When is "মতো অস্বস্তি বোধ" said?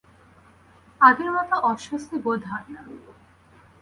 1.31-2.41